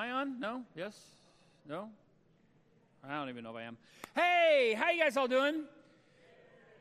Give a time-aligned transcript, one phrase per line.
[0.00, 0.40] I on?
[0.40, 0.62] No?
[0.74, 0.98] Yes?
[1.68, 1.90] No?
[3.06, 3.76] I don't even know if I am.
[4.14, 5.64] Hey, how you guys all doing?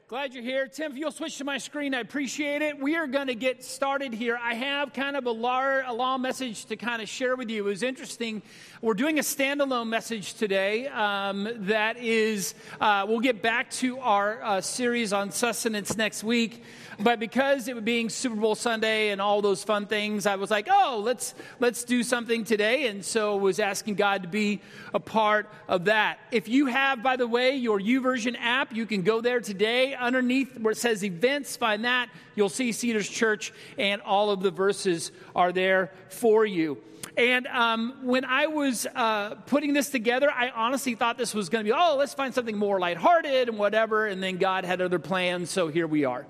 [0.10, 0.66] Glad you're here.
[0.66, 2.80] Tim, if you'll switch to my screen, I appreciate it.
[2.80, 4.39] We are going to get started here.
[4.41, 7.64] I have kind of a, a long message to kind of share with you.
[7.64, 8.41] It was interesting.
[8.82, 14.41] We're doing a standalone message today um, that is, uh, we'll get back to our
[14.41, 16.63] uh, series on sustenance next week.
[16.99, 20.68] But because it being Super Bowl Sunday and all those fun things, I was like,
[20.70, 22.88] oh, let's, let's do something today.
[22.88, 24.60] And so was asking God to be
[24.94, 26.18] a part of that.
[26.32, 30.58] If you have, by the way, your YouVersion app, you can go there today underneath
[30.59, 32.09] where it says events, find that.
[32.35, 36.77] You'll see Cedars Church, and all of the verses are there for you.
[37.17, 41.66] And um, when I was uh, putting this together, I honestly thought this was going
[41.66, 44.07] to be, oh, let's find something more lighthearted and whatever.
[44.07, 46.26] And then God had other plans, so here we are.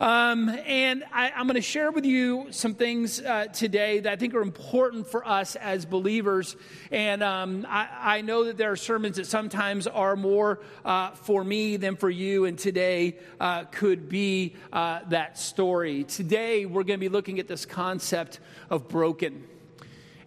[0.00, 4.16] Um, and I, am going to share with you some things uh, today that I
[4.16, 6.54] think are important for us as believers.
[6.90, 7.88] And um, I,
[8.18, 12.10] I, know that there are sermons that sometimes are more uh, for me than for
[12.10, 16.04] you, and today uh, could be uh, that story.
[16.04, 18.38] Today, we're going to be looking at this concept
[18.68, 19.44] of broken.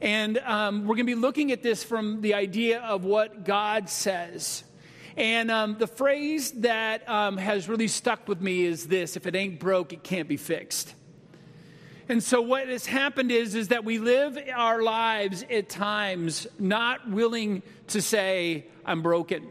[0.02, 3.90] And um, we're going to be looking at this from the idea of what God
[3.90, 4.64] says.
[5.20, 9.36] And um, the phrase that um, has really stuck with me is this if it
[9.36, 10.96] ain't broke, it can't be fixed.
[12.08, 17.08] And so what has happened is, is that we live our lives at times not
[17.10, 19.50] willing to say, I'm broken.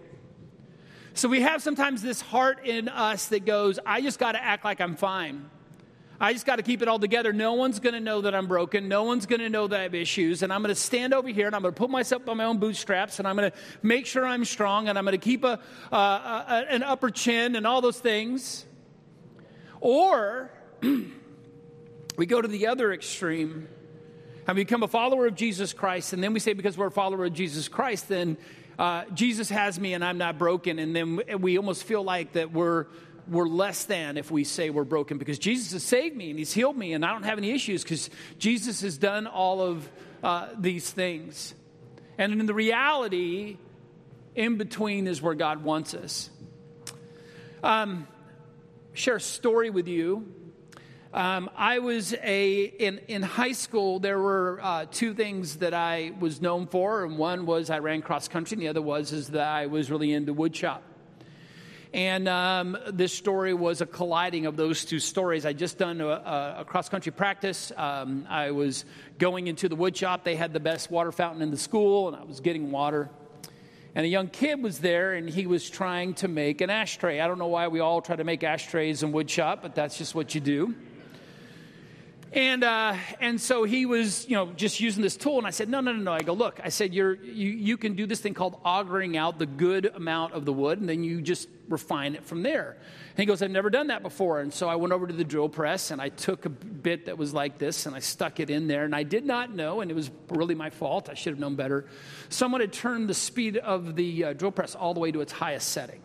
[1.12, 4.64] So we have sometimes this heart in us that goes, I just got to act
[4.64, 5.50] like I'm fine.
[6.20, 7.32] I just got to keep it all together.
[7.32, 8.88] No one's going to know that I'm broken.
[8.88, 10.42] No one's going to know that I have issues.
[10.42, 12.44] And I'm going to stand over here and I'm going to put myself on my
[12.44, 15.44] own bootstraps and I'm going to make sure I'm strong and I'm going to keep
[15.44, 15.60] a,
[15.92, 18.66] uh, a, an upper chin and all those things.
[19.80, 20.50] Or
[22.16, 23.68] we go to the other extreme
[24.48, 26.14] and we become a follower of Jesus Christ.
[26.14, 28.36] And then we say, because we're a follower of Jesus Christ, then
[28.76, 30.80] uh, Jesus has me and I'm not broken.
[30.80, 32.86] And then we almost feel like that we're
[33.28, 36.52] we're less than if we say we're broken because Jesus has saved me and He's
[36.52, 39.88] healed me and I don't have any issues because Jesus has done all of
[40.22, 41.54] uh, these things.
[42.16, 43.56] And in the reality,
[44.34, 46.30] in between is where God wants us.
[47.62, 48.06] Um,
[48.92, 50.32] share a story with you.
[51.12, 53.98] Um, I was a in in high school.
[53.98, 58.02] There were uh, two things that I was known for, and one was I ran
[58.02, 60.80] cross country, and the other was is that I was really into woodshop.
[61.94, 65.46] And um, this story was a colliding of those two stories.
[65.46, 67.72] I just done a, a cross country practice.
[67.76, 68.84] Um, I was
[69.18, 70.22] going into the wood shop.
[70.22, 73.08] They had the best water fountain in the school, and I was getting water.
[73.94, 77.20] And a young kid was there, and he was trying to make an ashtray.
[77.20, 79.96] I don't know why we all try to make ashtrays in wood shop, but that's
[79.96, 80.74] just what you do.
[82.32, 85.38] And, uh, and so he was, you know, just using this tool.
[85.38, 86.12] And I said, no, no, no, no.
[86.12, 89.38] I go, look, I said, You're, you, you can do this thing called augering out
[89.38, 92.76] the good amount of the wood, and then you just refine it from there.
[93.10, 94.40] And he goes, I've never done that before.
[94.40, 97.16] And so I went over to the drill press, and I took a bit that
[97.16, 98.84] was like this, and I stuck it in there.
[98.84, 101.08] And I did not know, and it was really my fault.
[101.08, 101.86] I should have known better.
[102.28, 105.32] Someone had turned the speed of the uh, drill press all the way to its
[105.32, 106.02] highest setting.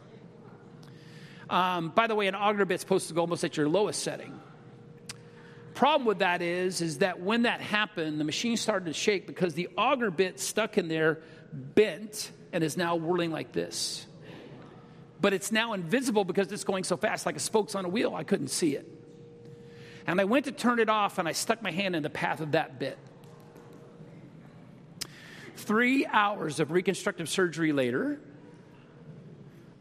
[1.50, 4.40] Um, by the way, an auger bit's supposed to go almost at your lowest setting.
[5.74, 9.54] Problem with that is, is that when that happened, the machine started to shake because
[9.54, 11.20] the auger bit stuck in there
[11.52, 14.06] bent and is now whirling like this.
[15.20, 18.14] But it's now invisible because it's going so fast, like a spokes on a wheel.
[18.14, 18.88] I couldn't see it.
[20.06, 22.42] And I went to turn it off and I stuck my hand in the path
[22.42, 22.98] of that bit.
[25.56, 28.20] Three hours of reconstructive surgery later,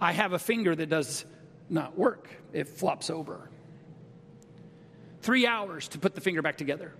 [0.00, 1.24] I have a finger that does
[1.68, 3.48] not work, it flops over.
[5.22, 6.92] Three hours to put the finger back together.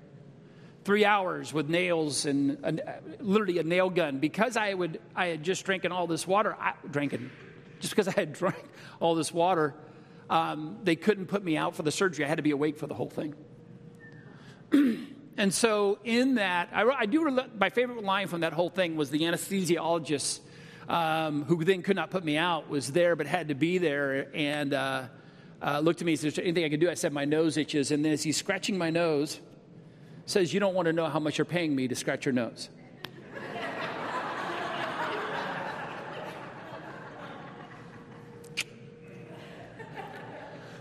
[0.85, 4.19] Three hours with nails and a, literally a nail gun.
[4.19, 7.31] Because I, would, I had just drinking all this water, I, drinking,
[7.81, 8.65] just because I had drank
[9.01, 9.75] all this water,
[10.31, 12.25] um, they couldn't put me out for the surgery.
[12.25, 13.35] I had to be awake for the whole thing.
[15.37, 19.11] and so, in that, I, I do my favorite line from that whole thing was
[19.11, 20.41] the anesthesiologist
[20.89, 24.29] um, who then could not put me out was there but had to be there
[24.33, 24.73] and.
[24.73, 25.03] Uh,
[25.63, 26.91] uh, looked at me and said, Is there anything I can do?
[26.91, 27.93] I said, My nose itches.
[27.93, 29.41] And then as he's scratching my nose,
[30.27, 32.69] says, You don't want to know how much you're paying me to scratch your nose.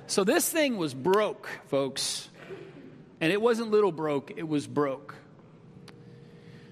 [0.08, 2.30] so this thing was broke, folks.
[3.20, 5.14] And it wasn't little broke, it was broke.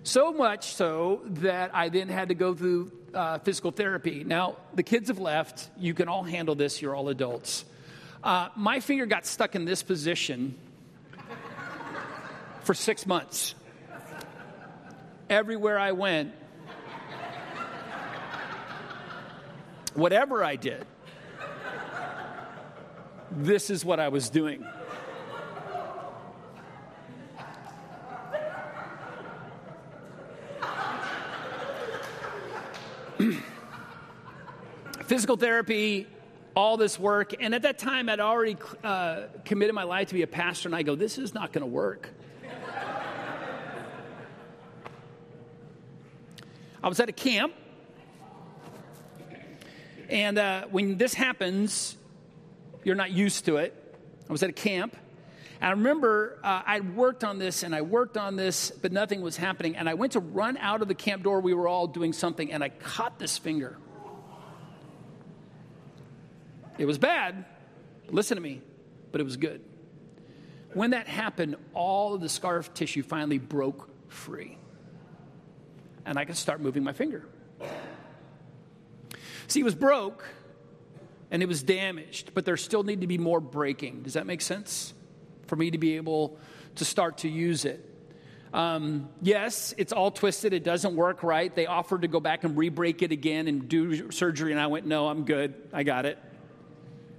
[0.01, 4.23] So much so that I then had to go through uh, physical therapy.
[4.23, 5.69] Now, the kids have left.
[5.77, 7.65] You can all handle this, you're all adults.
[8.21, 10.56] Uh, my finger got stuck in this position
[12.63, 13.56] for six months.
[15.30, 16.33] everywhere I went,
[19.94, 20.86] whatever I did,
[23.31, 24.66] this is what I was doing.
[35.06, 36.07] Physical therapy,
[36.55, 37.33] all this work.
[37.39, 40.75] And at that time, I'd already uh, committed my life to be a pastor, and
[40.75, 42.09] I go, this is not going to work.
[46.81, 47.53] I was at a camp,
[50.09, 51.97] and uh, when this happens,
[52.85, 53.75] you're not used to it.
[54.29, 54.95] I was at a camp.
[55.61, 59.21] And I remember uh, I'd worked on this and I worked on this, but nothing
[59.21, 59.75] was happening.
[59.75, 61.41] And I went to run out of the camp door.
[61.41, 63.77] We were all doing something, and I caught this finger.
[66.79, 67.45] It was bad.
[68.09, 68.61] Listen to me,
[69.11, 69.61] but it was good.
[70.73, 74.57] When that happened, all of the scarf tissue finally broke free.
[76.05, 77.25] And I could start moving my finger.
[79.47, 80.25] See, it was broke
[81.31, 84.03] and it was damaged, but there still needed to be more breaking.
[84.03, 84.93] Does that make sense?
[85.47, 86.39] For me to be able
[86.75, 87.85] to start to use it.
[88.53, 90.53] Um, yes, it's all twisted.
[90.53, 91.53] It doesn't work right.
[91.53, 94.67] They offered to go back and re break it again and do surgery, and I
[94.67, 95.53] went, no, I'm good.
[95.73, 96.17] I got it.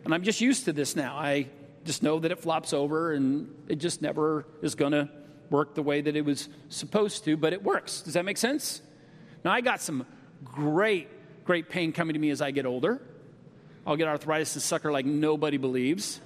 [0.05, 1.17] And I'm just used to this now.
[1.17, 1.49] I
[1.85, 5.09] just know that it flops over and it just never is going to
[5.51, 8.03] work the way that it was supposed to, but it works.
[8.03, 8.81] Does that make sense?
[9.45, 10.07] Now, I got some
[10.45, 11.09] great,
[11.45, 13.01] great pain coming to me as I get older.
[13.87, 16.21] I'll get arthritis to sucker like nobody believes.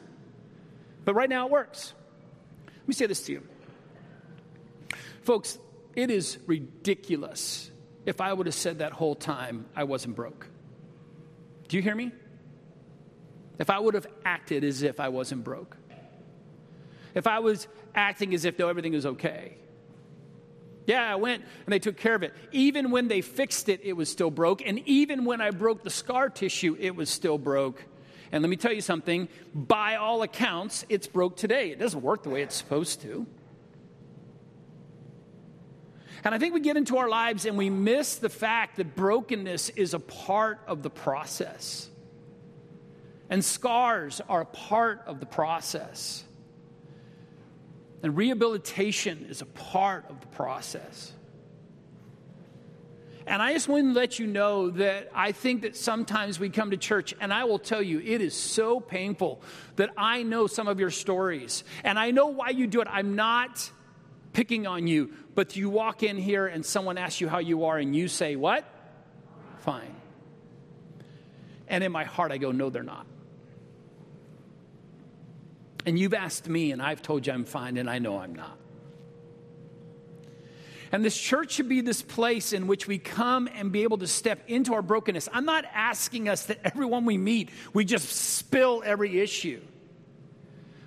[1.04, 1.94] But right now it works.
[2.66, 3.42] Let me say this to you.
[5.22, 5.58] Folks,
[5.94, 7.70] it is ridiculous
[8.04, 10.48] if I would have said that whole time I wasn't broke.
[11.68, 12.12] Do you hear me?
[13.58, 15.76] If I would have acted as if I wasn't broke.
[17.14, 19.56] If I was acting as if though everything was okay.
[20.86, 22.34] Yeah, I went and they took care of it.
[22.52, 24.66] Even when they fixed it, it was still broke.
[24.66, 27.82] And even when I broke the scar tissue, it was still broke.
[28.32, 31.70] And let me tell you something by all accounts, it's broke today.
[31.70, 33.26] It doesn't work the way it's supposed to.
[36.24, 39.68] And I think we get into our lives and we miss the fact that brokenness
[39.70, 41.88] is a part of the process.
[43.30, 46.24] And scars are a part of the process.
[48.02, 51.12] And rehabilitation is a part of the process.
[53.26, 56.72] And I just want to let you know that I think that sometimes we come
[56.72, 59.40] to church, and I will tell you, it is so painful
[59.76, 61.64] that I know some of your stories.
[61.82, 62.88] And I know why you do it.
[62.90, 63.70] I'm not
[64.34, 67.78] picking on you, but you walk in here and someone asks you how you are,
[67.78, 68.66] and you say, What?
[69.60, 69.94] Fine.
[71.66, 73.06] And in my heart, I go, No, they're not.
[75.86, 78.58] And you've asked me, and I've told you I'm fine, and I know I'm not.
[80.92, 84.06] And this church should be this place in which we come and be able to
[84.06, 85.28] step into our brokenness.
[85.32, 89.60] I'm not asking us that everyone we meet, we just spill every issue.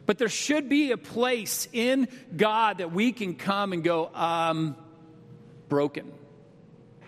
[0.05, 4.77] But there should be a place in God that we can come and go, um,
[5.67, 6.09] broken,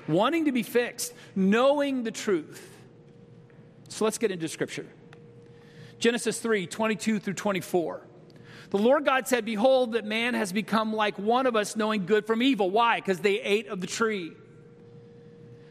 [0.09, 2.69] wanting to be fixed, knowing the truth.
[3.87, 4.85] So let's get into scripture.
[5.99, 8.07] Genesis 3 22 through 24.
[8.69, 12.27] The Lord God said, Behold, that man has become like one of us, knowing good
[12.27, 12.69] from evil.
[12.69, 12.99] Why?
[12.99, 14.31] Because they ate of the tree.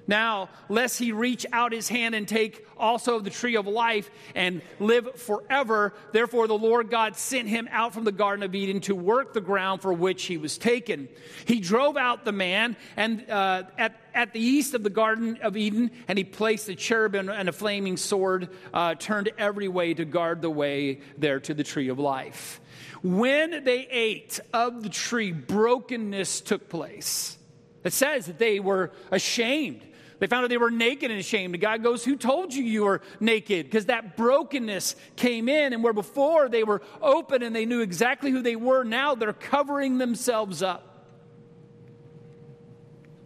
[0.08, 4.62] Now, lest he reach out his hand and take also the tree of life and
[4.80, 5.92] live forever.
[6.12, 9.42] Therefore, the Lord God sent him out from the Garden of Eden to work the
[9.42, 11.08] ground for which he was taken.
[11.44, 15.58] He drove out the man and uh, at, at the east of the Garden of
[15.58, 20.06] Eden, and he placed a cherubim and a flaming sword uh, turned every way to
[20.06, 22.62] guard the way there to the tree of life.
[23.02, 27.36] When they ate of the tree, brokenness took place.
[27.84, 29.82] It says that they were ashamed
[30.18, 31.54] they found out they were naked and ashamed.
[31.54, 33.66] And God goes, Who told you you were naked?
[33.66, 38.30] Because that brokenness came in, and where before they were open and they knew exactly
[38.30, 41.06] who they were, now they're covering themselves up.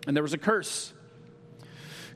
[0.06, 0.92] And there was a curse.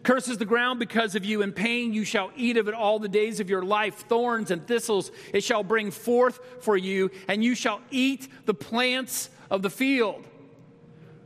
[0.03, 1.43] Curses the ground because of you.
[1.43, 4.05] In pain you shall eat of it all the days of your life.
[4.09, 9.31] Thorns and thistles it shall bring forth for you, and you shall eat the plants
[9.51, 10.25] of the field.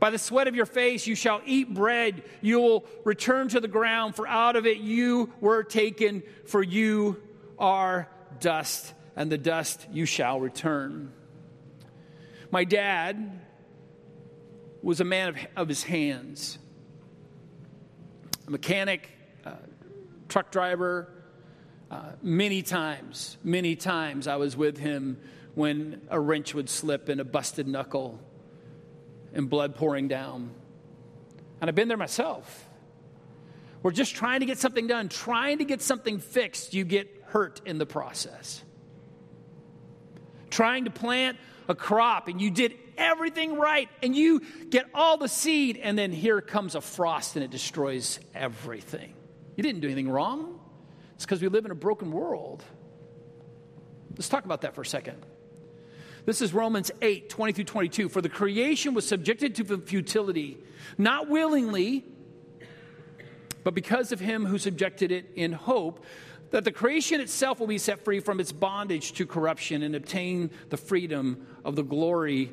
[0.01, 2.23] By the sweat of your face you shall eat bread.
[2.41, 7.21] You will return to the ground, for out of it you were taken, for you
[7.59, 11.13] are dust, and the dust you shall return.
[12.49, 13.41] My dad
[14.81, 16.57] was a man of, of his hands,
[18.47, 19.07] a mechanic,
[19.45, 19.51] uh,
[20.27, 21.13] truck driver.
[21.91, 25.19] Uh, many times, many times I was with him
[25.53, 28.19] when a wrench would slip and a busted knuckle
[29.33, 30.51] and blood pouring down.
[31.59, 32.67] And I've been there myself.
[33.83, 36.73] We're just trying to get something done, trying to get something fixed.
[36.73, 38.63] You get hurt in the process.
[40.49, 45.27] Trying to plant a crop and you did everything right and you get all the
[45.27, 49.13] seed, and then here comes a frost and it destroys everything.
[49.55, 50.59] You didn't do anything wrong.
[51.15, 52.63] It's because we live in a broken world.
[54.11, 55.25] Let's talk about that for a second.
[56.25, 58.09] This is Romans 8, 20 through 22.
[58.09, 60.57] For the creation was subjected to futility,
[60.97, 62.05] not willingly,
[63.63, 66.05] but because of him who subjected it in hope
[66.51, 70.51] that the creation itself will be set free from its bondage to corruption and obtain
[70.69, 72.51] the freedom of the glory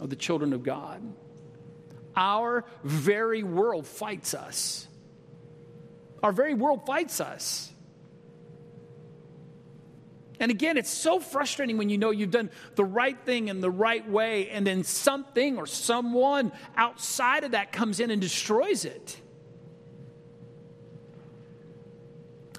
[0.00, 1.02] of the children of God.
[2.16, 4.86] Our very world fights us.
[6.22, 7.72] Our very world fights us.
[10.40, 13.70] And again, it's so frustrating when you know you've done the right thing in the
[13.70, 19.20] right way, and then something or someone outside of that comes in and destroys it.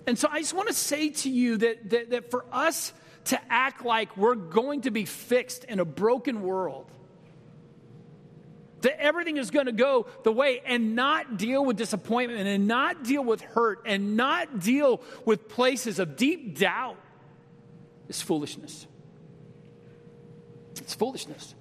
[0.05, 2.93] And so I just want to say to you that, that, that for us
[3.25, 6.91] to act like we're going to be fixed in a broken world,
[8.81, 13.03] that everything is going to go the way and not deal with disappointment and not
[13.03, 16.97] deal with hurt and not deal with places of deep doubt
[18.09, 18.87] is foolishness.
[20.77, 21.55] It's foolishness.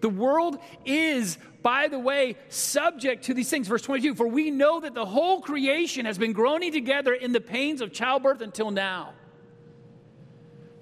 [0.00, 3.66] The world is, by the way, subject to these things.
[3.66, 7.40] Verse 22 For we know that the whole creation has been groaning together in the
[7.40, 9.14] pains of childbirth until now.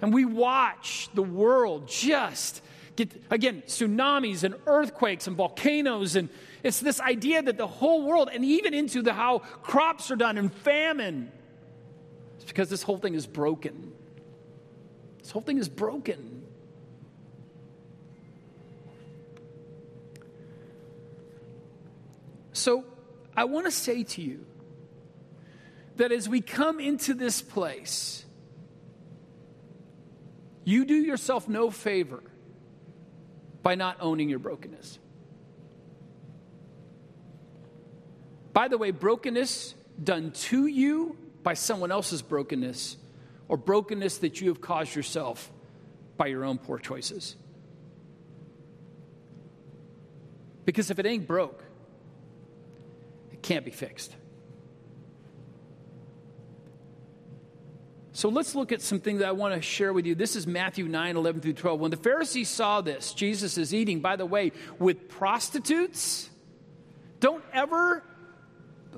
[0.01, 2.61] And we watch the world just
[2.95, 6.15] get, again, tsunamis and earthquakes and volcanoes.
[6.15, 6.29] And
[6.63, 10.37] it's this idea that the whole world, and even into the how crops are done
[10.37, 11.31] and famine,
[12.45, 13.91] it's because this whole thing is broken.
[15.17, 16.43] This whole thing is broken.
[22.53, 22.85] So
[23.35, 24.45] I want to say to you
[25.95, 28.23] that as we come into this place,
[30.65, 32.21] you do yourself no favor
[33.63, 34.99] by not owning your brokenness.
[38.53, 39.73] By the way, brokenness
[40.03, 42.97] done to you by someone else's brokenness
[43.47, 45.51] or brokenness that you have caused yourself
[46.17, 47.35] by your own poor choices.
[50.65, 51.63] Because if it ain't broke,
[53.31, 54.15] it can't be fixed.
[58.13, 60.15] So let's look at something that I want to share with you.
[60.15, 61.79] This is Matthew 9, 11 through 12.
[61.79, 66.27] When the Pharisees saw this, Jesus is eating, by the way, with prostitutes.
[67.19, 68.03] Don't ever,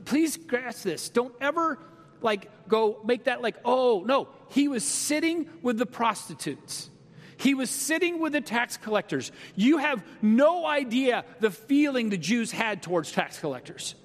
[0.05, 1.09] please grasp this.
[1.09, 1.77] Don't ever
[2.21, 4.27] like go make that like, oh, no.
[4.49, 6.89] He was sitting with the prostitutes.
[7.37, 9.31] He was sitting with the tax collectors.
[9.55, 13.95] You have no idea the feeling the Jews had towards tax collectors.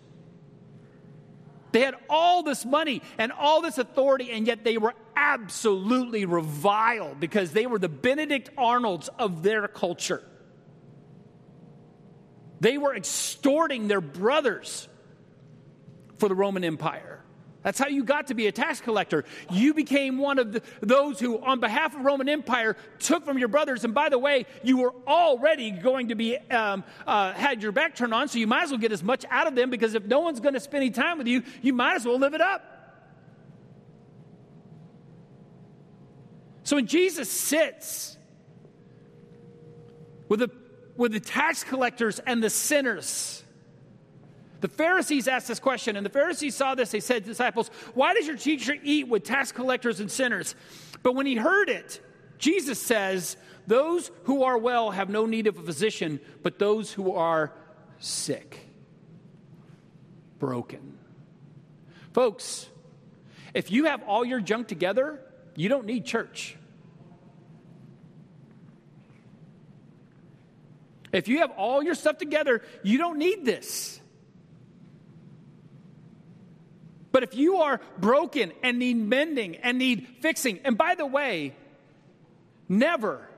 [1.73, 7.19] They had all this money and all this authority, and yet they were absolutely reviled
[7.19, 10.23] because they were the Benedict Arnolds of their culture.
[12.61, 14.87] They were extorting their brothers
[16.19, 17.22] for the Roman Empire.
[17.63, 19.25] That's how you got to be a tax collector.
[19.51, 23.49] You became one of the, those who, on behalf of Roman Empire, took from your
[23.49, 23.85] brothers.
[23.85, 27.95] And by the way, you were already going to be um, uh, had your back
[27.95, 30.05] turned on, so you might as well get as much out of them because if
[30.05, 32.41] no one's going to spend any time with you, you might as well live it
[32.41, 32.65] up.
[36.65, 38.17] So when Jesus sits
[40.29, 40.51] with the
[40.97, 43.43] with the tax collectors and the sinners
[44.63, 46.93] the Pharisees asked this question, and the Pharisees saw this.
[46.93, 50.55] They said, to Disciples, why does your teacher eat with tax collectors and sinners?
[51.03, 52.01] But when he heard it,
[52.39, 57.13] Jesus says, Those who are well have no need of a physician, but those who
[57.13, 57.53] are
[57.99, 58.69] sick,
[60.39, 60.97] broken.
[62.13, 62.69] Folks,
[63.55, 65.21] if you have all your junk together,
[65.57, 66.57] you don't need church.
[71.13, 74.01] If you have all your stuff together, you don't need this.
[77.13, 81.55] But if you are broken and need mending and need fixing, and by the way,
[82.69, 83.29] never,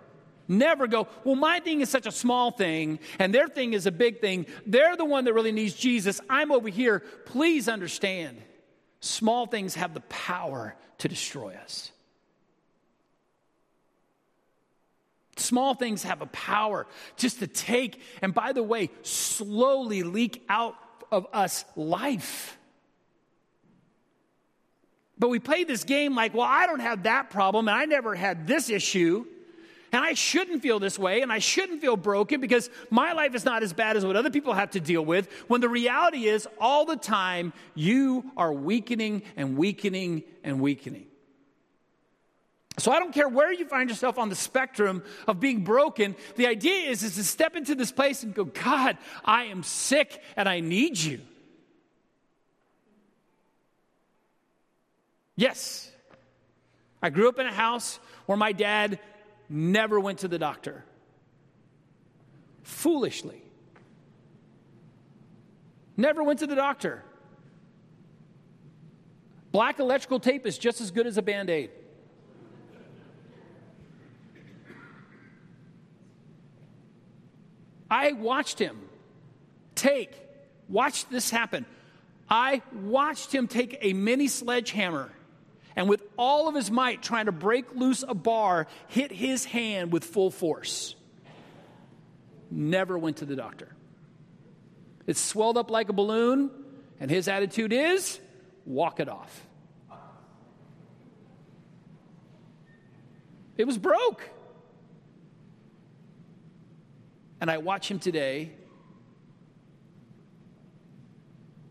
[0.46, 3.92] never go, well, my thing is such a small thing and their thing is a
[3.92, 4.46] big thing.
[4.64, 6.20] They're the one that really needs Jesus.
[6.30, 7.00] I'm over here.
[7.26, 8.40] Please understand,
[9.00, 11.90] small things have the power to destroy us.
[15.36, 20.76] Small things have a power just to take, and by the way, slowly leak out
[21.10, 22.56] of us life.
[25.18, 28.14] But we play this game like, well, I don't have that problem, and I never
[28.14, 29.26] had this issue.
[29.92, 33.44] And I shouldn't feel this way, and I shouldn't feel broken because my life is
[33.44, 35.30] not as bad as what other people have to deal with.
[35.46, 41.06] When the reality is, all the time, you are weakening and weakening and weakening.
[42.78, 46.16] So I don't care where you find yourself on the spectrum of being broken.
[46.34, 50.20] The idea is, is to step into this place and go, God, I am sick
[50.36, 51.20] and I need you.
[55.36, 55.90] Yes.
[57.02, 58.98] I grew up in a house where my dad
[59.48, 60.84] never went to the doctor.
[62.62, 63.42] Foolishly.
[65.96, 67.04] Never went to the doctor.
[69.52, 71.70] Black electrical tape is just as good as a band aid.
[77.88, 78.76] I watched him
[79.76, 80.10] take,
[80.68, 81.66] watch this happen.
[82.28, 85.12] I watched him take a mini sledgehammer
[85.76, 89.92] and with all of his might, trying to break loose a bar, hit his hand
[89.92, 90.94] with full force.
[92.50, 93.74] Never went to the doctor.
[95.06, 96.50] It swelled up like a balloon,
[97.00, 98.20] and his attitude is
[98.64, 99.46] walk it off.
[103.56, 104.28] It was broke.
[107.40, 108.52] And I watch him today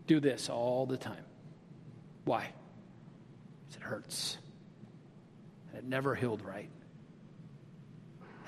[0.07, 1.23] do this all the time.
[2.25, 2.53] Why?
[3.75, 4.37] It hurts.
[5.69, 6.69] And it never healed right.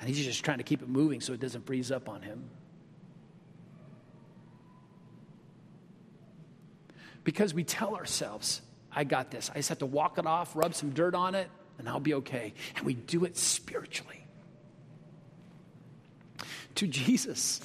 [0.00, 2.44] And he's just trying to keep it moving so it doesn't freeze up on him.
[7.24, 9.50] Because we tell ourselves, I got this.
[9.50, 12.14] I just have to walk it off, rub some dirt on it, and I'll be
[12.14, 12.54] okay.
[12.76, 14.24] And we do it spiritually.
[16.76, 17.60] To Jesus,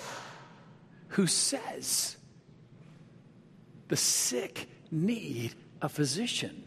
[1.09, 2.17] who says,
[3.89, 6.63] the sick need a physician.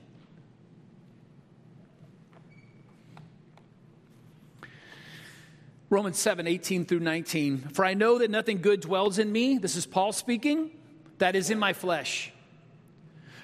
[5.94, 7.68] Romans 7 18 through 19.
[7.72, 10.72] For I know that nothing good dwells in me, this is Paul speaking,
[11.18, 12.32] that is in my flesh.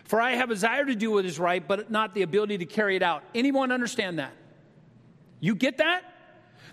[0.02, 2.66] For I have a desire to do what is right, but not the ability to
[2.66, 3.22] carry it out.
[3.36, 4.32] Anyone understand that?
[5.38, 6.02] You get that?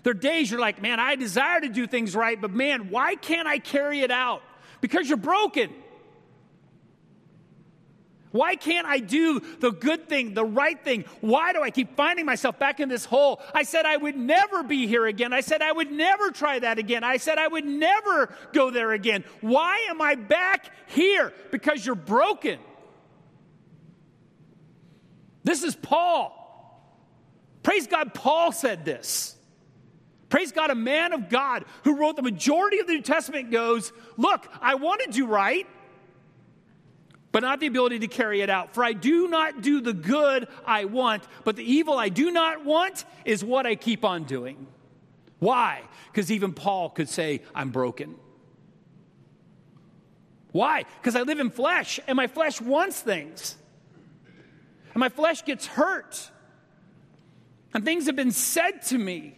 [0.02, 3.14] There are days you're like, man, I desire to do things right, but man, why
[3.14, 4.42] can't I carry it out?
[4.80, 5.70] Because you're broken.
[8.38, 11.06] Why can't I do the good thing, the right thing?
[11.20, 13.42] Why do I keep finding myself back in this hole?
[13.52, 15.32] I said I would never be here again.
[15.32, 17.02] I said I would never try that again.
[17.02, 19.24] I said I would never go there again.
[19.40, 21.32] Why am I back here?
[21.50, 22.60] Because you're broken.
[25.42, 26.30] This is Paul.
[27.64, 29.34] Praise God, Paul said this.
[30.28, 33.92] Praise God, a man of God who wrote the majority of the New Testament goes,
[34.16, 35.66] Look, I want to do right
[37.32, 38.74] but not the ability to carry it out.
[38.74, 42.64] For I do not do the good I want, but the evil I do not
[42.64, 44.66] want is what I keep on doing.
[45.38, 45.82] Why?
[46.10, 48.16] Because even Paul could say, I'm broken.
[50.52, 50.84] Why?
[51.00, 53.56] Because I live in flesh, and my flesh wants things.
[54.94, 56.30] And my flesh gets hurt.
[57.74, 59.36] And things have been said to me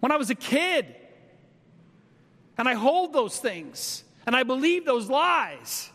[0.00, 0.96] when I was a kid.
[2.58, 5.88] And I hold those things, and I believe those lies.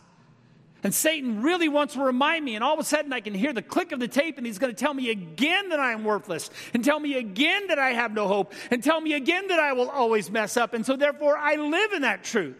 [0.86, 3.52] And Satan really wants to remind me, and all of a sudden I can hear
[3.52, 6.04] the click of the tape, and he's going to tell me again that I am
[6.04, 9.58] worthless, and tell me again that I have no hope, and tell me again that
[9.58, 10.74] I will always mess up.
[10.74, 12.54] And so therefore I live in that truth.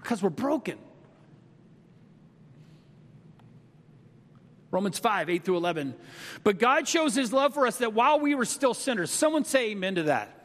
[0.00, 0.78] Because we're broken.
[4.70, 5.94] Romans 5, 8 through 11.
[6.42, 9.72] But God shows his love for us that while we were still sinners, someone say
[9.72, 10.43] amen to that.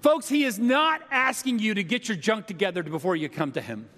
[0.00, 3.60] Folks, He is not asking you to get your junk together before you come to
[3.60, 3.88] Him.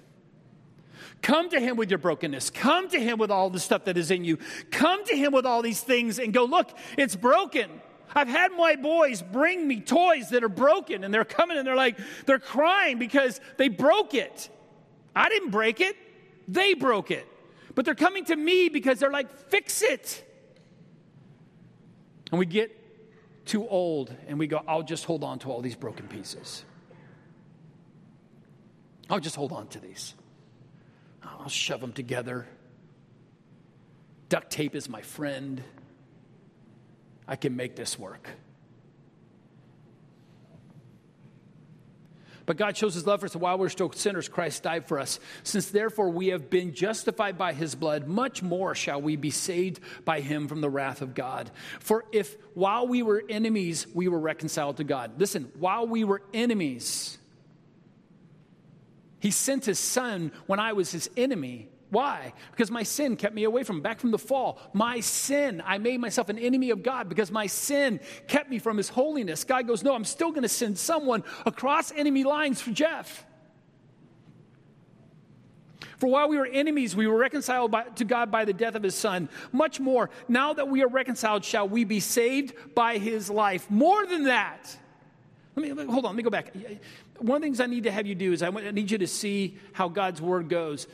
[1.23, 2.51] Come to Him with your brokenness.
[2.51, 4.39] Come to Him with all the stuff that is in you.
[4.71, 7.71] Come to Him with all these things and go, look, it's broken.
[8.15, 11.77] I've had my boys bring me toys that are broken, and they're coming and they're
[11.77, 14.49] like, they're crying because they broke it.
[15.15, 15.97] I didn't break it,
[16.47, 17.27] they broke it.
[17.75, 20.25] But they're coming to me because they're like, fix it.
[22.31, 22.75] And we get
[23.47, 26.65] too old and we go, I'll just hold on to all these broken pieces.
[29.09, 30.15] I'll just hold on to these.
[31.23, 32.47] I'll shove them together.
[34.29, 35.63] Duct tape is my friend.
[37.29, 38.29] I can make this work.
[42.47, 45.19] But God shows his love for us while we're still sinners, Christ died for us.
[45.43, 49.81] Since therefore we have been justified by his blood, much more shall we be saved
[50.05, 51.51] by him from the wrath of God.
[51.81, 55.19] For if while we were enemies, we were reconciled to God.
[55.19, 57.19] Listen, while we were enemies,
[59.19, 62.33] he sent his son when I was his enemy Why?
[62.51, 64.59] Because my sin kept me away from back from the fall.
[64.73, 68.77] My sin, I made myself an enemy of God because my sin kept me from
[68.77, 69.45] his holiness.
[69.45, 73.25] God goes, No, I'm still going to send someone across enemy lines for Jeff.
[75.99, 78.83] For while we were enemies, we were reconciled by, to God by the death of
[78.83, 79.29] his son.
[79.53, 83.71] Much more, now that we are reconciled, shall we be saved by his life.
[83.71, 84.77] More than that.
[85.55, 86.55] Let me, hold on, let me go back.
[87.19, 89.07] One of the things I need to have you do is I need you to
[89.07, 90.87] see how God's word goes.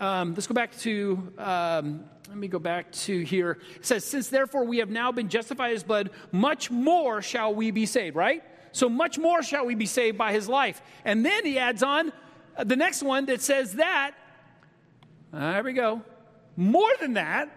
[0.00, 3.58] Um, let's go back to, um, let me go back to here.
[3.76, 7.70] It says, Since therefore we have now been justified as blood, much more shall we
[7.70, 8.42] be saved, right?
[8.72, 10.80] So much more shall we be saved by his life.
[11.04, 12.12] And then he adds on
[12.56, 14.12] uh, the next one that says that
[15.32, 16.02] uh, there we go.
[16.56, 17.54] More than that,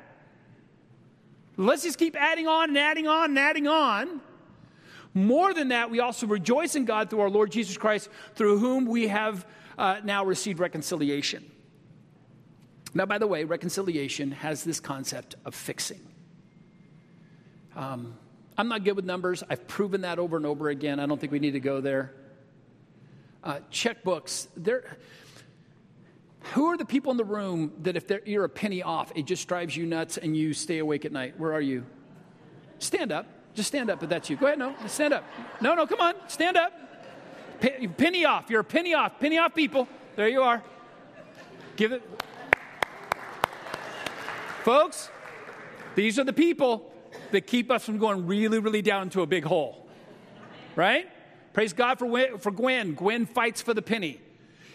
[1.58, 4.22] let's just keep adding on and adding on and adding on.
[5.14, 8.86] More than that, we also rejoice in God through our Lord Jesus Christ, through whom
[8.86, 9.46] we have
[9.78, 11.50] uh, now received reconciliation.
[12.94, 16.02] Now, by the way, reconciliation has this concept of fixing.
[17.76, 18.16] Um,
[18.58, 19.44] I'm not good with numbers.
[19.50, 21.00] I've proven that over and over again.
[21.00, 22.14] I don't think we need to go there.
[23.44, 24.98] Uh, checkbooks, they're
[26.54, 29.48] who are the people in the room that if you're a penny off, it just
[29.48, 31.40] drives you nuts and you stay awake at night?
[31.40, 31.86] Where are you?
[32.80, 33.28] Stand up.
[33.54, 34.38] Just stand up if that's you.
[34.38, 35.24] Go ahead, no, stand up.
[35.62, 36.74] No, no, come on, stand up.
[37.60, 38.50] penny off.
[38.50, 39.20] You're a penny off.
[39.20, 39.88] Penny off people.
[40.16, 40.64] There you are.
[41.76, 42.21] Give it.
[44.63, 45.10] Folks,
[45.95, 46.91] these are the people
[47.32, 49.88] that keep us from going really, really down into a big hole.
[50.76, 51.08] Right?
[51.54, 52.93] Praise God for, for Gwen.
[52.93, 54.21] Gwen fights for the penny.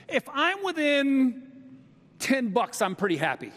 [0.08, 1.42] If I'm within
[2.18, 3.52] 10 bucks, I'm pretty happy.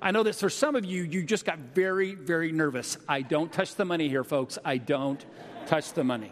[0.00, 2.96] I know that for some of you, you just got very, very nervous.
[3.08, 4.56] I don't touch the money here, folks.
[4.64, 5.24] I don't
[5.66, 6.30] touch the money.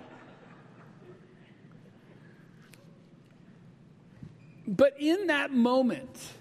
[4.68, 6.32] But in that moment,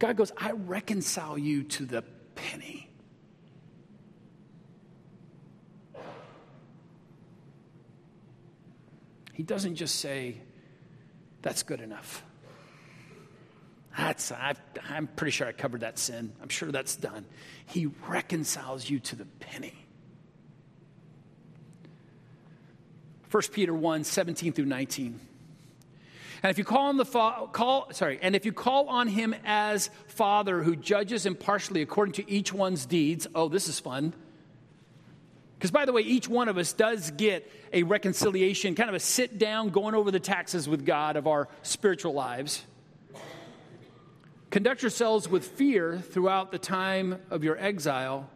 [0.00, 2.02] God goes, I reconcile you to the
[2.34, 2.88] penny.
[9.34, 10.40] He doesn't just say,
[11.42, 12.24] that's good enough.
[13.96, 14.54] That's, i
[14.88, 16.32] am pretty sure I covered that sin.
[16.42, 17.26] I'm sure that's done.
[17.66, 19.74] He reconciles you to the penny.
[23.30, 25.20] 1 Peter 1 17 through 19.
[26.42, 29.34] And if you call on the fa- call, sorry, and if you call on him
[29.44, 34.14] as Father who judges impartially according to each one's deeds, oh, this is fun.
[35.58, 39.00] Because, by the way, each one of us does get a reconciliation, kind of a
[39.00, 42.64] sit down, going over the taxes with God of our spiritual lives.
[44.48, 48.30] Conduct yourselves with fear throughout the time of your exile,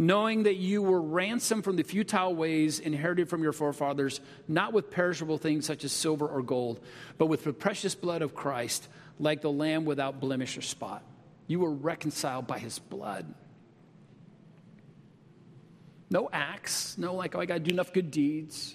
[0.00, 4.90] knowing that you were ransomed from the futile ways inherited from your forefathers, not with
[4.90, 6.80] perishable things such as silver or gold,
[7.18, 11.02] but with the precious blood of Christ, like the lamb without blemish or spot.
[11.46, 13.26] You were reconciled by his blood.
[16.08, 18.74] No acts, no like, oh, I got to do enough good deeds.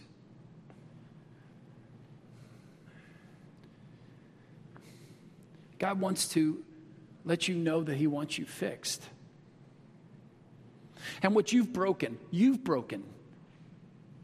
[5.79, 6.63] God wants to
[7.25, 9.01] let you know that He wants you fixed.
[11.21, 13.03] And what you've broken, you've broken.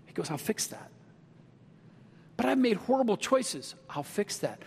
[0.05, 0.91] He goes, I'll fix that.
[2.37, 3.75] But I've made horrible choices.
[3.89, 4.61] I'll fix that.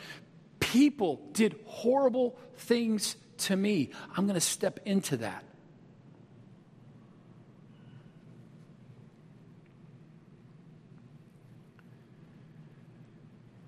[0.61, 3.91] People did horrible things to me.
[4.17, 5.45] I'm going to step into that.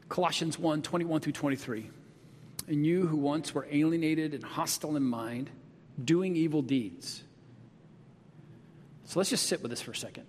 [0.08, 1.90] Colossians 1 21 through 23.
[2.68, 5.50] And you who once were alienated and hostile in mind,
[6.02, 7.22] doing evil deeds.
[9.16, 10.26] Let's just sit with this for a second.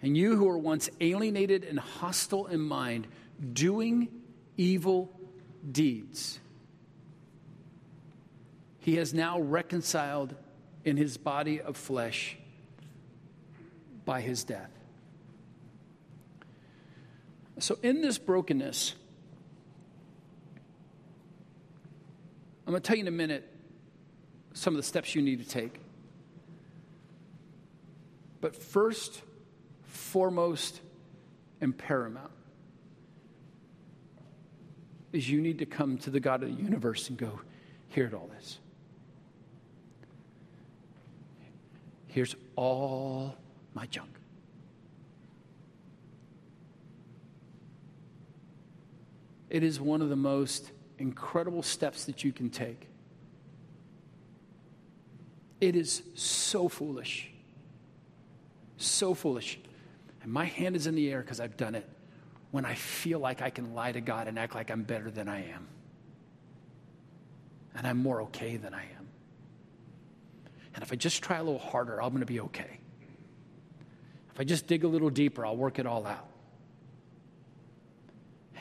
[0.00, 3.06] And you who were once alienated and hostile in mind,
[3.52, 4.08] doing
[4.56, 5.12] evil
[5.70, 6.40] deeds,
[8.80, 10.34] he has now reconciled
[10.84, 12.36] in his body of flesh
[14.04, 14.70] by his death
[17.62, 18.94] so, in this brokenness,
[22.66, 23.48] I'm going to tell you in a minute
[24.54, 25.80] some of the steps you need to take.
[28.42, 29.22] But first,
[29.84, 30.80] foremost,
[31.60, 32.32] and paramount
[35.12, 37.40] is you need to come to the God of the universe and go,
[37.88, 38.58] here at all this.
[42.08, 43.36] Here's all
[43.74, 44.10] my junk.
[49.50, 52.88] It is one of the most incredible steps that you can take.
[55.60, 57.31] It is so foolish.
[58.82, 59.58] So foolish.
[60.22, 61.88] And my hand is in the air because I've done it
[62.50, 65.28] when I feel like I can lie to God and act like I'm better than
[65.28, 65.68] I am.
[67.74, 69.08] and I'm more okay than I am.
[70.74, 72.78] And if I just try a little harder, I'm going to be okay.
[74.32, 76.28] If I just dig a little deeper, I'll work it all out.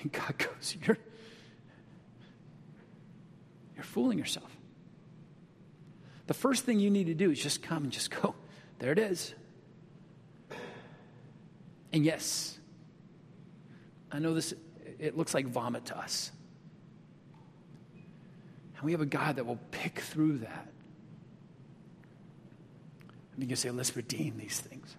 [0.02, 0.98] And God goes, You're,
[3.76, 4.50] you're fooling yourself.
[6.28, 8.36] The first thing you need to do is just come and just go,
[8.80, 9.34] There it is.
[11.94, 12.58] And yes,
[14.12, 14.54] I know this,
[15.00, 16.32] it looks like vomit to us.
[18.76, 20.68] And we have a God that will pick through that.
[23.34, 24.96] And you can say, let's redeem these things.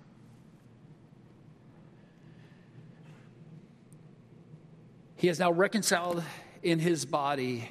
[5.17, 6.23] He has now reconciled
[6.63, 7.69] in his body,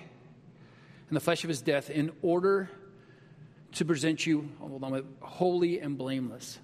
[1.09, 2.69] in the flesh of his death, in order
[3.73, 6.59] to present you, oh, hold on, holy and blameless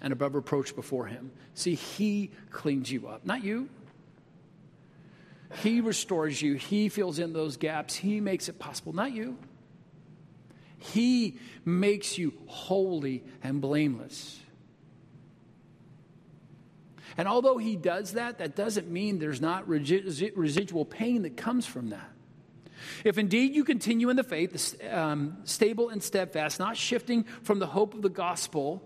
[0.00, 1.30] and above reproach before him.
[1.54, 3.68] See, he cleans you up, not you.
[5.62, 6.54] He restores you.
[6.54, 7.94] He fills in those gaps.
[7.96, 9.36] He makes it possible, not you.
[10.78, 14.38] He makes you holy and blameless.
[17.18, 21.90] And although he does that, that doesn't mean there's not residual pain that comes from
[21.90, 22.10] that.
[23.04, 27.66] If indeed you continue in the faith, um, stable and steadfast, not shifting from the
[27.66, 28.82] hope of the gospel,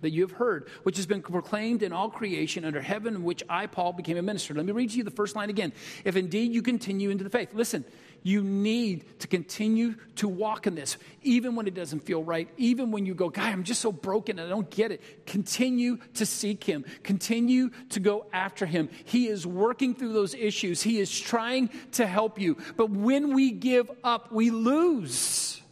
[0.00, 3.42] that you have heard, which has been proclaimed in all creation under heaven, in which
[3.48, 4.54] I, Paul, became a minister.
[4.54, 5.72] Let me read to you the first line again.
[6.04, 7.54] If indeed you continue into the faith.
[7.54, 7.84] Listen,
[8.22, 12.90] you need to continue to walk in this, even when it doesn't feel right, even
[12.90, 15.26] when you go, God, I'm just so broken and I don't get it.
[15.26, 18.88] Continue to seek Him, continue to go after Him.
[19.04, 22.56] He is working through those issues, He is trying to help you.
[22.76, 25.62] But when we give up, we lose.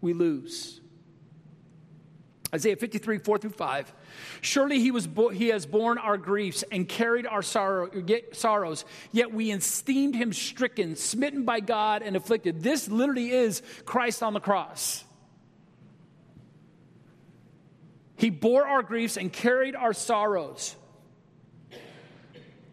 [0.00, 0.80] We lose.
[2.54, 3.92] Isaiah 53, 4 through 5.
[4.40, 7.90] Surely he, was bo- he has borne our griefs and carried our sorrow,
[8.32, 12.62] sorrows, yet we esteemed him stricken, smitten by God, and afflicted.
[12.62, 15.04] This literally is Christ on the cross.
[18.16, 20.74] He bore our griefs and carried our sorrows.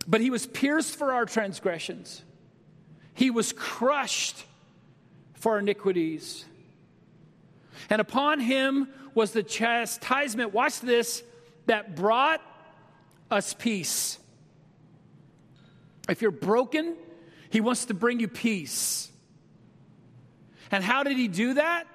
[0.08, 2.24] But he was pierced for our transgressions,
[3.14, 4.46] he was crushed
[5.34, 6.46] for our iniquities.
[7.90, 11.24] And upon him was the chastisement, watch this,
[11.66, 12.42] that brought
[13.32, 14.20] us peace.
[16.08, 16.96] If you're broken,
[17.50, 19.10] he wants to bring you peace.
[20.70, 21.88] And how did he do that?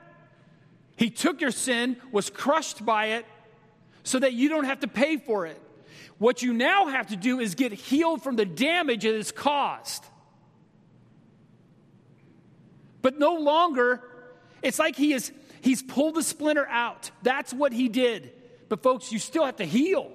[0.97, 3.27] He took your sin, was crushed by it,
[4.03, 5.61] so that you don't have to pay for it.
[6.19, 10.05] What you now have to do is get healed from the damage it has caused.
[13.03, 14.03] But no longer,
[14.63, 17.11] it's like he is He's pulled the splinter out.
[17.23, 18.33] That's what he did.
[18.69, 20.11] But, folks, you still have to heal.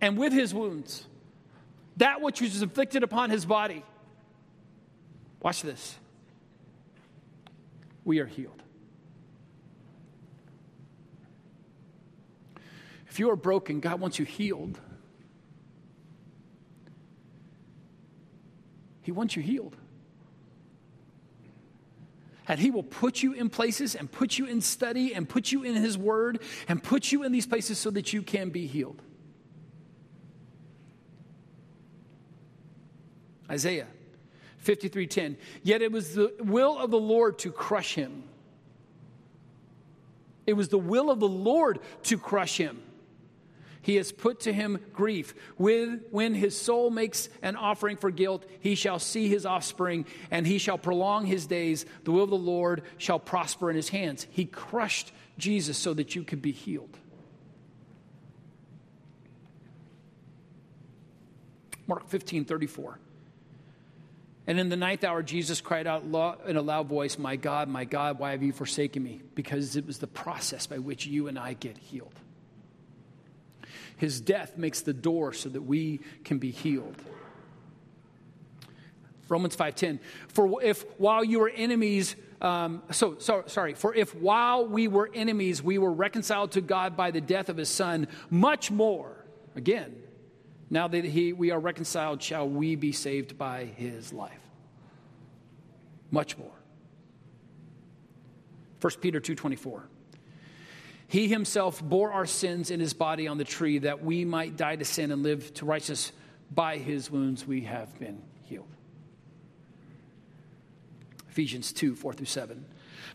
[0.00, 1.06] And with his wounds,
[1.96, 3.84] that which was inflicted upon his body,
[5.40, 5.96] watch this,
[8.04, 8.62] we are healed.
[13.08, 14.80] If you are broken, God wants you healed.
[19.02, 19.76] He wants you healed.
[22.48, 25.62] And He will put you in places and put you in study and put you
[25.62, 29.02] in His Word and put you in these places so that you can be healed.
[33.50, 33.86] Isaiah
[34.64, 38.24] 53:10 Yet it was the will of the Lord to crush him.
[40.46, 42.82] It was the will of the Lord to crush him.
[43.82, 45.34] He has put to him grief.
[45.58, 50.46] With, when his soul makes an offering for guilt, he shall see his offspring, and
[50.46, 51.84] he shall prolong his days.
[52.04, 54.26] The will of the Lord shall prosper in his hands.
[54.30, 56.96] He crushed Jesus so that you could be healed.
[61.88, 62.98] Mark 15, 34.
[64.46, 66.04] And in the ninth hour, Jesus cried out
[66.46, 69.22] in a loud voice, My God, my God, why have you forsaken me?
[69.34, 72.14] Because it was the process by which you and I get healed.
[74.02, 76.96] His death makes the door so that we can be healed.
[79.28, 80.00] Romans 5:10.
[80.26, 83.74] For if while you were enemies, um, so, so sorry.
[83.74, 87.56] For if while we were enemies, we were reconciled to God by the death of
[87.56, 89.24] His Son, much more.
[89.54, 89.94] Again,
[90.68, 94.40] now that he, we are reconciled, shall we be saved by His life?
[96.10, 96.58] Much more.
[98.80, 99.84] 1 Peter 2:24.
[101.12, 104.76] He himself bore our sins in his body on the tree that we might die
[104.76, 106.10] to sin and live to righteousness.
[106.50, 108.74] By his wounds we have been healed.
[111.28, 112.64] Ephesians 2 4 through 7.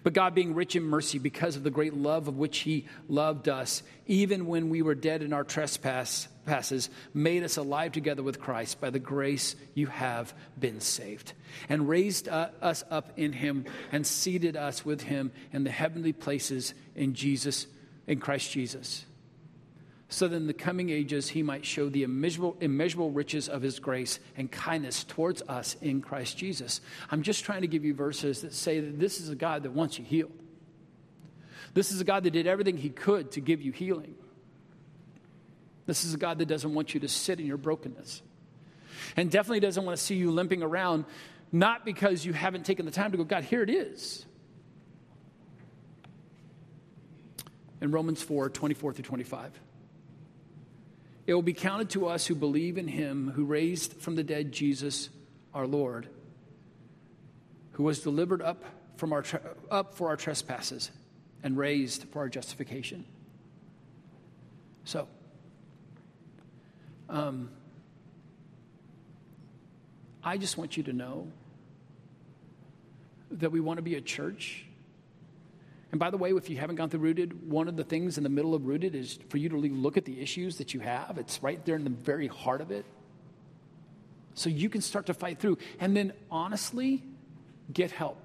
[0.04, 3.50] But God, being rich in mercy because of the great love of which He loved
[3.50, 8.80] us, even when we were dead in our trespasses, made us alive together with Christ.
[8.80, 11.34] By the grace you have been saved,
[11.68, 16.14] and raised uh, us up in Him, and seated us with Him in the heavenly
[16.14, 17.66] places in Jesus,
[18.08, 19.06] in Christ Jesus
[20.10, 23.80] so that in the coming ages he might show the immeasurable, immeasurable riches of his
[23.80, 26.82] grace and kindness towards us in Christ Jesus.
[27.12, 29.72] I'm just trying to give you verses that say that this is a God that
[29.72, 30.32] wants you healed.
[31.74, 34.16] This is a God that did everything he could to give you healing.
[35.86, 38.22] This is a God that doesn't want you to sit in your brokenness.
[39.16, 41.06] And definitely doesn't want to see you limping around,
[41.52, 44.26] not because you haven't taken the time to go, God, here it is.
[47.82, 49.60] In Romans 4 24 through 25.
[51.28, 54.54] It will be counted to us who believe in him who raised from the dead
[54.54, 55.10] Jesus
[55.54, 56.08] our Lord,
[57.74, 58.64] who was delivered up,
[58.96, 59.26] from our,
[59.70, 60.90] up for our trespasses
[61.44, 63.06] and raised for our justification.
[64.86, 65.08] So,
[67.10, 67.50] um,
[70.24, 71.28] I just want you to know
[73.32, 74.67] that we want to be a church
[75.92, 78.24] and by the way, if you haven't gone through Rooted, one of the things in
[78.24, 80.82] the middle of Rooted is for you to really look at the issues that you
[80.82, 81.18] have.
[81.18, 82.86] It's right there in the very heart of it.
[84.34, 85.58] So you can start to fight through.
[85.80, 87.04] And then honestly,
[87.72, 88.22] get help.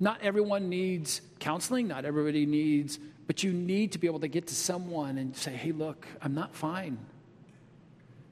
[0.00, 4.48] Not everyone needs counseling, not everybody needs, but you need to be able to get
[4.48, 6.98] to someone and say, hey, look, I'm not fine.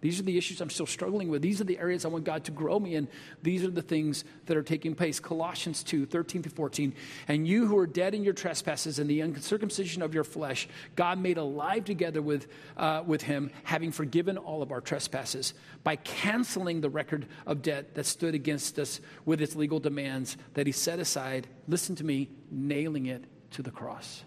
[0.03, 1.43] These are the issues I'm still struggling with.
[1.43, 3.07] These are the areas I want God to grow me in.
[3.41, 5.21] These are the things that are taking place.
[5.21, 6.93] Colossians 2 13 to 14.
[7.29, 11.21] And you who are dead in your trespasses and the uncircumcision of your flesh, God
[11.21, 16.81] made alive together with, uh, with him, having forgiven all of our trespasses by canceling
[16.81, 20.99] the record of debt that stood against us with its legal demands that he set
[20.99, 21.47] aside.
[21.69, 24.25] Listen to me, nailing it to the cross.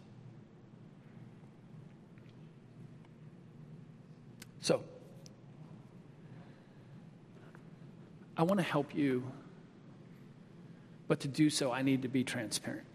[4.62, 4.86] So,
[8.38, 9.24] I want to help you,
[11.08, 12.88] but to do so, I need to be transparent.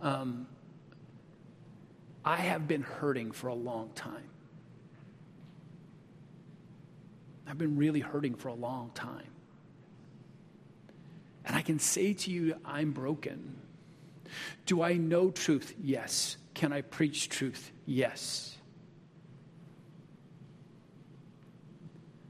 [0.00, 0.46] Um,
[2.24, 4.28] I have been hurting for a long time.
[7.46, 9.26] I've been really hurting for a long time.
[11.44, 13.56] And I can say to you, I'm broken.
[14.66, 15.74] Do I know truth?
[15.82, 16.36] Yes.
[16.54, 17.72] Can I preach truth?
[17.84, 18.56] Yes.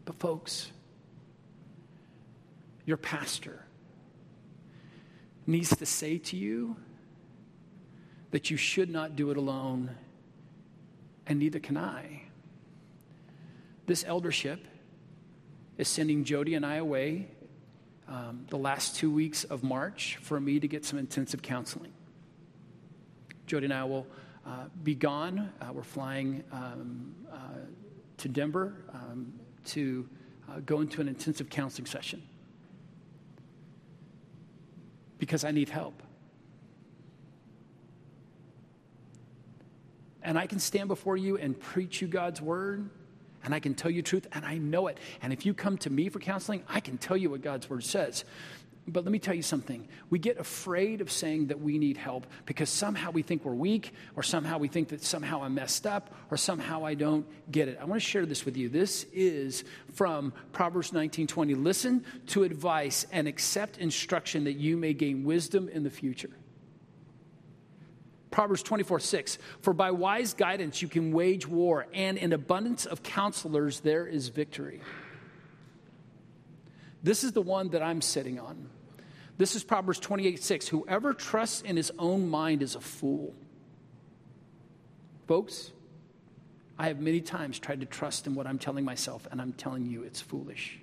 [0.04, 0.72] But, folks,
[2.84, 3.64] your pastor
[5.46, 6.76] needs to say to you
[8.30, 9.90] that you should not do it alone,
[11.26, 12.22] and neither can I.
[13.86, 14.66] This eldership
[15.76, 17.28] is sending Jody and I away
[18.08, 21.92] um, the last two weeks of March for me to get some intensive counseling.
[23.46, 24.06] Jody and I will
[24.46, 25.52] uh, be gone.
[25.60, 27.36] Uh, we're flying um, uh,
[28.18, 29.32] to Denver um,
[29.66, 30.08] to
[30.48, 32.22] uh, go into an intensive counseling session
[35.22, 36.02] because I need help.
[40.20, 42.90] And I can stand before you and preach you God's word,
[43.44, 44.98] and I can tell you truth, and I know it.
[45.22, 47.84] And if you come to me for counseling, I can tell you what God's word
[47.84, 48.24] says.
[48.88, 49.86] But let me tell you something.
[50.10, 53.94] We get afraid of saying that we need help because somehow we think we're weak,
[54.16, 57.78] or somehow we think that somehow I'm messed up, or somehow I don't get it.
[57.80, 58.68] I want to share this with you.
[58.68, 61.54] This is from Proverbs 19:20.
[61.54, 66.30] Listen to advice and accept instruction that you may gain wisdom in the future.
[68.32, 69.38] Proverbs 24, 6.
[69.60, 74.28] For by wise guidance you can wage war, and in abundance of counselors there is
[74.28, 74.80] victory.
[77.02, 78.68] This is the one that I'm sitting on.
[79.38, 80.68] This is Proverbs 28 6.
[80.68, 83.34] Whoever trusts in his own mind is a fool.
[85.26, 85.72] Folks,
[86.78, 89.86] I have many times tried to trust in what I'm telling myself, and I'm telling
[89.86, 90.78] you it's foolish.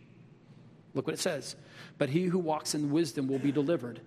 [0.93, 1.55] Look what it says.
[1.97, 4.01] But he who walks in wisdom will be delivered.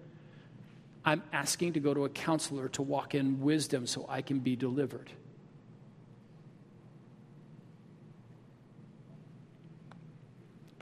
[1.04, 4.56] I'm asking to go to a counselor to walk in wisdom so I can be
[4.56, 5.10] delivered.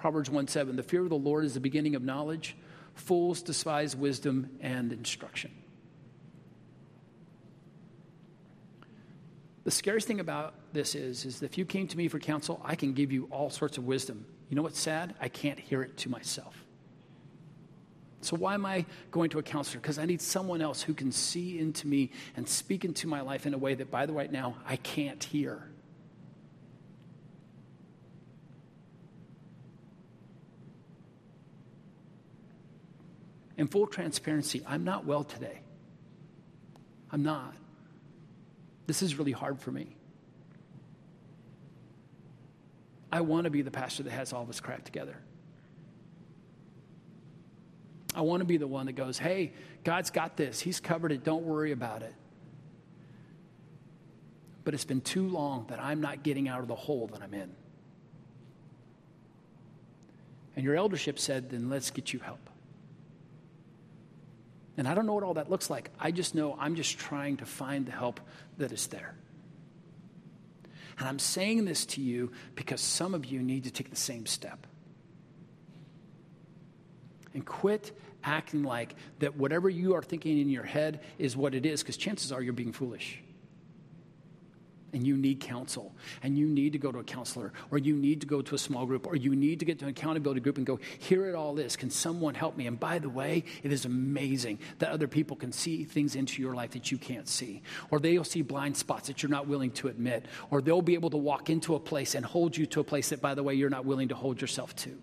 [0.01, 2.57] Proverbs 1 7, the fear of the Lord is the beginning of knowledge.
[2.95, 5.51] Fools despise wisdom and instruction.
[9.65, 12.77] The scariest thing about this is, is if you came to me for counsel, I
[12.77, 14.25] can give you all sorts of wisdom.
[14.49, 15.15] You know what's sad?
[15.21, 16.65] I can't hear it to myself.
[18.23, 19.81] So, why am I going to a counselor?
[19.81, 23.45] Because I need someone else who can see into me and speak into my life
[23.45, 25.71] in a way that, by the way, now, I can't hear.
[33.61, 35.61] In full transparency, I'm not well today.
[37.13, 37.55] I'm not.
[38.87, 39.95] This is really hard for me.
[43.13, 45.15] I want to be the pastor that has all us cracked together.
[48.15, 49.53] I want to be the one that goes, hey,
[49.85, 50.59] God's got this.
[50.59, 51.23] He's covered it.
[51.23, 52.15] Don't worry about it.
[54.65, 57.35] But it's been too long that I'm not getting out of the hole that I'm
[57.35, 57.51] in.
[60.57, 62.41] And your eldership said, then let's get you help.
[64.77, 65.91] And I don't know what all that looks like.
[65.99, 68.21] I just know I'm just trying to find the help
[68.59, 69.15] that is there.
[70.99, 74.27] And I'm saying this to you because some of you need to take the same
[74.27, 74.67] step.
[77.33, 77.93] And quit
[78.23, 81.97] acting like that whatever you are thinking in your head is what it is, because
[81.97, 83.23] chances are you're being foolish
[84.93, 88.21] and you need counsel and you need to go to a counselor or you need
[88.21, 90.57] to go to a small group or you need to get to an accountability group
[90.57, 92.67] and go here it all is can someone help me?
[92.67, 96.55] And by the way it is amazing that other people can see things into your
[96.55, 97.63] life that you can't see.
[97.91, 100.27] Or they'll see blind spots that you're not willing to admit.
[100.51, 103.11] Or they'll be able to walk into a place and hold you to a place
[103.11, 104.97] that by the way you're not willing to hold yourself to.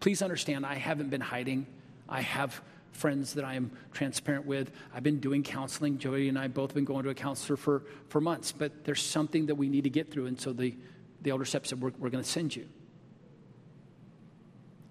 [0.00, 1.66] Please understand i haven't been hiding.
[2.08, 2.60] I have
[2.96, 4.72] friends that I am transparent with.
[4.94, 5.98] I've been doing counseling.
[5.98, 9.46] Jody and I both been going to a counselor for, for months, but there's something
[9.46, 10.26] that we need to get through.
[10.26, 10.74] And so the,
[11.22, 12.66] the eldership said, We're, we're going to send you.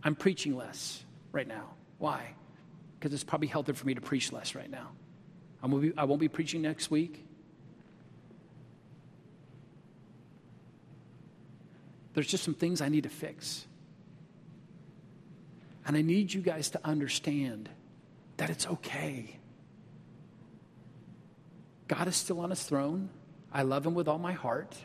[0.04, 1.72] I'm preaching less right now.
[1.98, 2.36] Why?
[3.00, 4.92] Because it's probably healthier for me to preach less right now.
[5.64, 7.26] I won't be, I won't be preaching next week.
[12.14, 13.66] There's just some things I need to fix.
[15.86, 17.70] And I need you guys to understand
[18.38, 19.40] that it's okay.
[21.88, 23.10] God is still on his throne.
[23.52, 24.76] I love him with all my heart.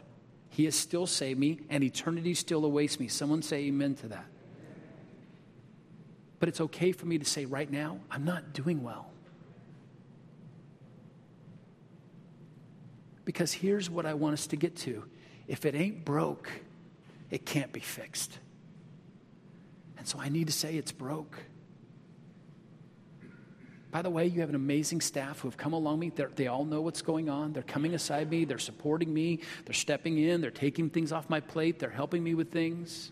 [0.50, 3.08] He has still saved me, and eternity still awaits me.
[3.08, 4.26] Someone say amen to that.
[6.38, 9.10] But it's okay for me to say right now, I'm not doing well.
[13.24, 15.04] Because here's what I want us to get to
[15.46, 16.50] if it ain't broke,
[17.30, 18.38] it can't be fixed.
[19.98, 21.36] And so I need to say it's broke.
[23.90, 26.10] By the way, you have an amazing staff who have come along me.
[26.10, 27.52] They're, they all know what's going on.
[27.52, 28.44] They're coming aside me.
[28.44, 29.40] They're supporting me.
[29.64, 30.40] They're stepping in.
[30.40, 31.80] They're taking things off my plate.
[31.80, 33.10] They're helping me with things.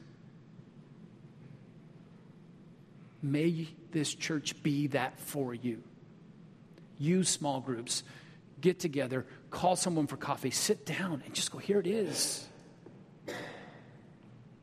[3.21, 5.83] May this church be that for you.
[6.99, 8.05] Use small groups.
[8.61, 9.27] Get together.
[9.51, 10.51] Call someone for coffee.
[10.51, 12.47] Sit down and just go, here it is.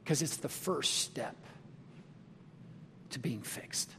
[0.03, 1.35] Because it's the first step
[3.09, 3.91] to being fixed.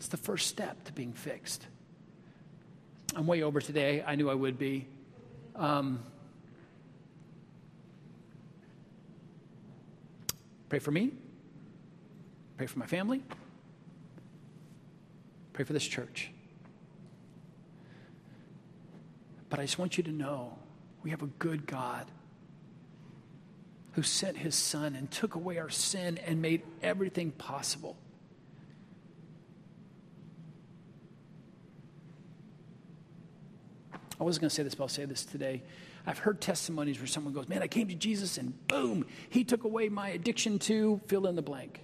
[0.00, 1.66] It's the first step to being fixed.
[3.14, 4.02] I'm way over today.
[4.06, 4.86] I knew I would be.
[5.54, 6.02] Um,
[10.70, 11.12] pray for me.
[12.56, 13.22] Pray for my family.
[15.52, 16.30] Pray for this church.
[19.50, 20.56] But I just want you to know
[21.02, 22.06] we have a good God
[23.92, 27.98] who sent his son and took away our sin and made everything possible.
[34.20, 35.62] I wasn't going to say this, but I'll say this today.
[36.06, 39.64] I've heard testimonies where someone goes, Man, I came to Jesus and boom, he took
[39.64, 41.80] away my addiction to fill in the blank.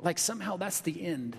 [0.00, 1.36] Like somehow that's the end.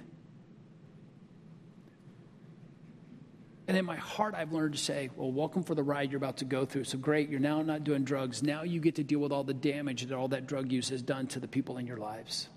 [3.67, 6.37] And in my heart, I've learned to say, Well, welcome for the ride you're about
[6.37, 6.83] to go through.
[6.83, 8.43] So great, you're now not doing drugs.
[8.43, 11.01] Now you get to deal with all the damage that all that drug use has
[11.01, 12.49] done to the people in your lives.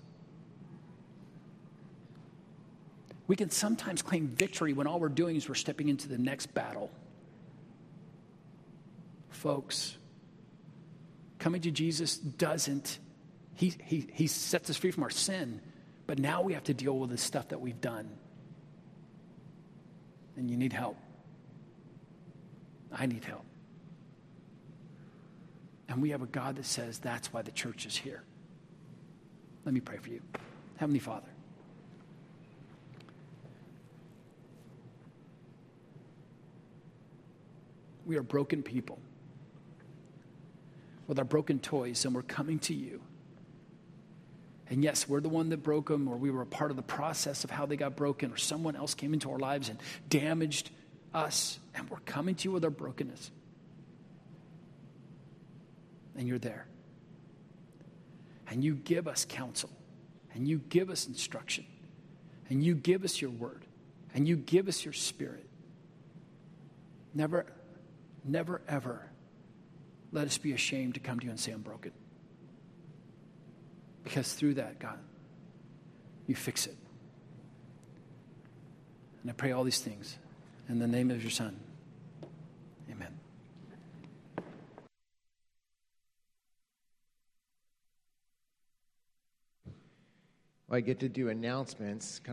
[3.29, 6.51] We can sometimes claim victory when all we're doing is we're stepping into the next
[6.55, 6.89] battle.
[9.29, 9.95] Folks,
[11.37, 12.97] coming to Jesus doesn't,
[13.53, 15.61] he, he, he sets us free from our sin,
[16.07, 18.09] but now we have to deal with the stuff that we've done.
[20.35, 20.97] And you need help.
[22.91, 23.45] I need help.
[25.87, 28.23] And we have a God that says that's why the church is here.
[29.65, 30.21] Let me pray for you.
[30.77, 31.28] Heavenly Father.
[38.09, 38.97] We are broken people
[41.05, 43.01] with our broken toys, and we're coming to you.
[44.67, 46.81] And yes, we're the one that broke them, or we were a part of the
[46.81, 49.77] process of how they got broken, or someone else came into our lives and
[50.09, 50.71] damaged
[51.13, 53.29] us, and we're coming to you with our brokenness.
[56.17, 56.65] And you're there.
[58.49, 59.69] And you give us counsel,
[60.33, 61.63] and you give us instruction,
[62.49, 63.65] and you give us your word,
[64.15, 65.45] and you give us your spirit.
[67.13, 67.45] Never
[68.23, 69.09] never, ever
[70.11, 71.91] let us be ashamed to come to you and say, I'm broken.
[74.03, 74.97] Because through that, God,
[76.27, 76.75] you fix it.
[79.21, 80.17] And I pray all these things
[80.67, 81.59] in the name of your Son.
[82.89, 83.19] Amen.
[90.71, 92.19] I get to do announcements.